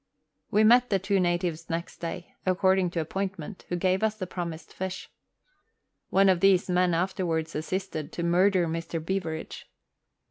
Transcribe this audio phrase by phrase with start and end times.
[0.49, 4.73] We met the two natives next day, according to appointment, who gave us the promised
[4.73, 5.11] fish.
[6.09, 8.99] One of these men afterwards assisted ta murder Mr.
[8.99, 9.67] Beveridge.